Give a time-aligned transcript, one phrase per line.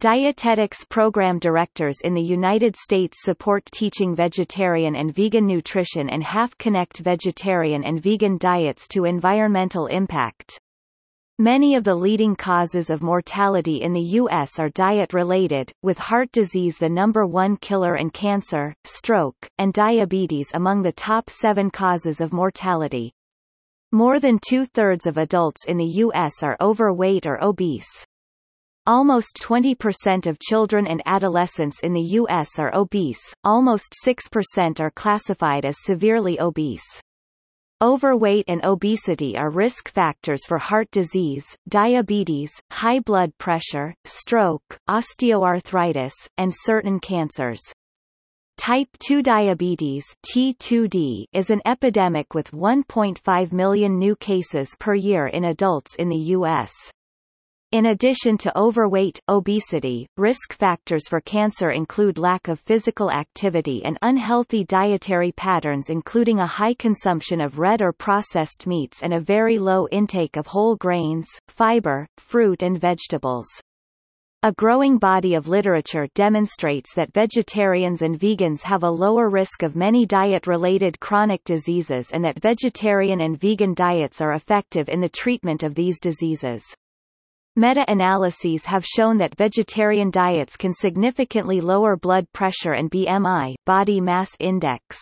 [0.00, 6.56] Dietetics program directors in the United States support teaching vegetarian and vegan nutrition and half
[6.56, 10.58] connect vegetarian and vegan diets to environmental impact.
[11.38, 14.58] Many of the leading causes of mortality in the U.S.
[14.58, 20.80] are diet-related, with heart disease the number one killer and cancer, stroke, and diabetes among
[20.80, 23.12] the top seven causes of mortality.
[23.92, 26.42] More than two-thirds of adults in the U.S.
[26.42, 28.06] are overweight or obese.
[28.90, 32.58] Almost 20% of children and adolescents in the U.S.
[32.58, 37.00] are obese, almost 6% are classified as severely obese.
[37.80, 46.14] Overweight and obesity are risk factors for heart disease, diabetes, high blood pressure, stroke, osteoarthritis,
[46.36, 47.60] and certain cancers.
[48.58, 55.44] Type 2 diabetes T2D is an epidemic with 1.5 million new cases per year in
[55.44, 56.72] adults in the U.S.
[57.72, 63.96] In addition to overweight, obesity, risk factors for cancer include lack of physical activity and
[64.02, 69.56] unhealthy dietary patterns including a high consumption of red or processed meats and a very
[69.56, 73.46] low intake of whole grains, fiber, fruit and vegetables.
[74.42, 79.76] A growing body of literature demonstrates that vegetarians and vegans have a lower risk of
[79.76, 85.62] many diet-related chronic diseases and that vegetarian and vegan diets are effective in the treatment
[85.62, 86.64] of these diseases.
[87.60, 94.30] Meta-analyses have shown that vegetarian diets can significantly lower blood pressure and BMI body mass
[94.38, 94.96] index.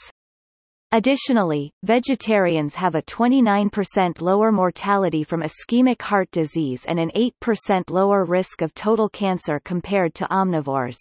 [0.91, 8.25] Additionally, vegetarians have a 29% lower mortality from ischemic heart disease and an 8% lower
[8.25, 10.99] risk of total cancer compared to omnivores.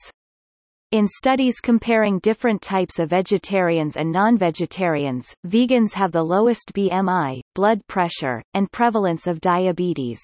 [0.91, 7.81] In studies comparing different types of vegetarians and non-vegetarians, vegans have the lowest BMI, blood
[7.87, 10.19] pressure, and prevalence of diabetes.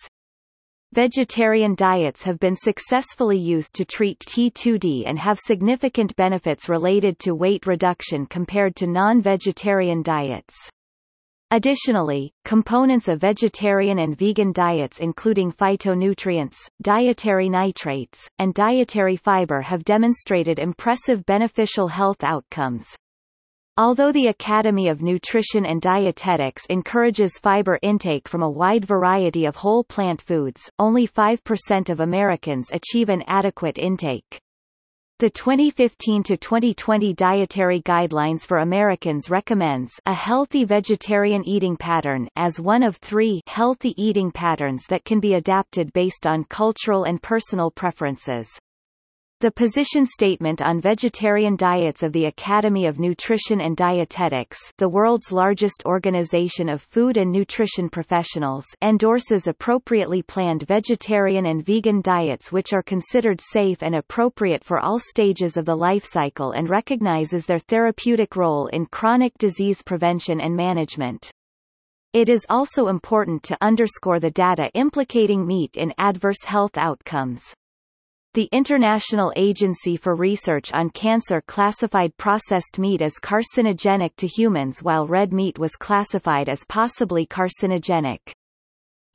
[0.94, 7.34] Vegetarian diets have been successfully used to treat T2D and have significant benefits related to
[7.34, 10.54] weight reduction compared to non-vegetarian diets.
[11.50, 19.84] Additionally, components of vegetarian and vegan diets including phytonutrients, dietary nitrates, and dietary fiber have
[19.84, 22.96] demonstrated impressive beneficial health outcomes.
[23.76, 29.56] Although the Academy of Nutrition and Dietetics encourages fiber intake from a wide variety of
[29.56, 34.40] whole plant foods, only 5% of Americans achieve an adequate intake.
[35.18, 42.98] The 2015-2020 Dietary Guidelines for Americans recommends a healthy vegetarian eating pattern as one of
[42.98, 48.48] three healthy eating patterns that can be adapted based on cultural and personal preferences.
[49.44, 55.34] The position statement on vegetarian diets of the Academy of Nutrition and Dietetics the world's
[55.34, 62.72] largest organization of food and nutrition professionals endorses appropriately planned vegetarian and vegan diets which
[62.72, 67.60] are considered safe and appropriate for all stages of the life cycle and recognizes their
[67.60, 71.30] therapeutic role in chronic disease prevention and management.
[72.14, 77.54] It is also important to underscore the data implicating meat in adverse health outcomes.
[78.36, 85.06] The International Agency for Research on Cancer classified processed meat as carcinogenic to humans while
[85.06, 88.18] red meat was classified as possibly carcinogenic.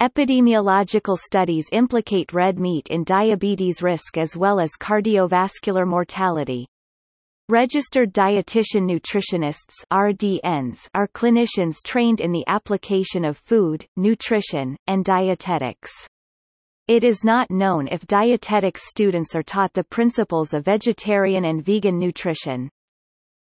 [0.01, 6.69] Epidemiological studies implicate red meat in diabetes risk as well as cardiovascular mortality.
[7.49, 15.91] Registered dietitian nutritionists RDNs are clinicians trained in the application of food, nutrition, and dietetics.
[16.89, 21.99] It is not known if dietetics students are taught the principles of vegetarian and vegan
[21.99, 22.71] nutrition.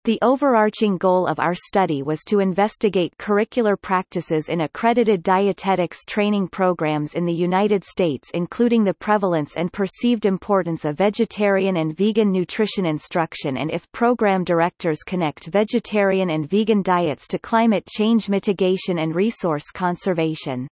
[0.04, 6.50] The overarching goal of our study was to investigate curricular practices in accredited dietetics training
[6.50, 12.32] programs in the United States including the prevalence and perceived importance of vegetarian and vegan
[12.32, 19.00] nutrition instruction and if program directors connect vegetarian and vegan diets to climate change mitigation
[19.00, 20.68] and resource conservation.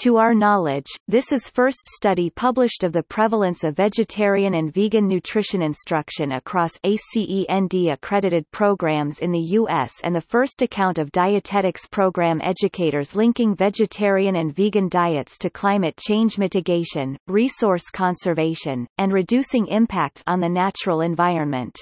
[0.00, 5.08] To our knowledge, this is first study published of the prevalence of vegetarian and vegan
[5.08, 9.90] nutrition instruction across ACEND accredited programs in the U.S.
[10.04, 15.96] and the first account of dietetics program educators linking vegetarian and vegan diets to climate
[15.96, 21.74] change mitigation, resource conservation, and reducing impact on the natural environment.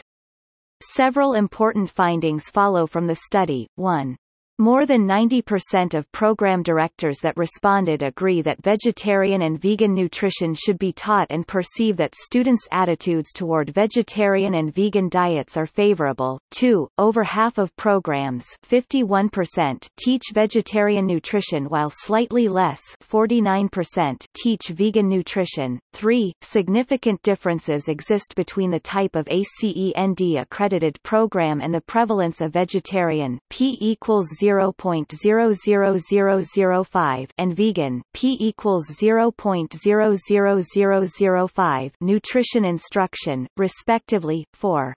[0.80, 3.66] Several important findings follow from the study.
[3.74, 4.16] 1.
[4.60, 10.78] More than 90% of program directors that responded agree that vegetarian and vegan nutrition should
[10.78, 16.38] be taught and perceive that students' attitudes toward vegetarian and vegan diets are favorable.
[16.52, 16.86] 2.
[16.98, 25.80] Over half of programs 51% teach vegetarian nutrition while slightly less 49% teach vegan nutrition.
[25.94, 26.32] 3.
[26.42, 33.40] Significant differences exist between the type of ACEND accredited program and the prevalence of vegetarian
[33.50, 44.94] P equals 0.00005 and vegan P equals 0.00005 nutrition instruction, respectively, for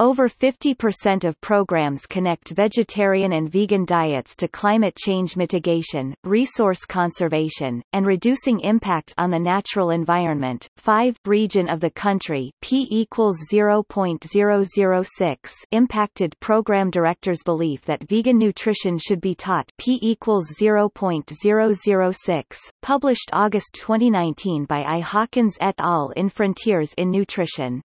[0.00, 7.82] over 50% of programs connect vegetarian and vegan diets to climate change mitigation, resource conservation,
[7.92, 10.68] and reducing impact on the natural environment.
[10.76, 11.18] 5.
[11.24, 15.36] Region of the country P equals 0.006
[15.72, 23.74] impacted program directors' belief that vegan nutrition should be taught P equals 0.006, published August
[23.74, 25.00] 2019 by I.
[25.00, 26.12] Hawkins et al.
[26.16, 27.82] in Frontiers in Nutrition.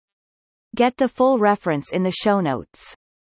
[0.77, 2.95] Get the full reference in the show notes.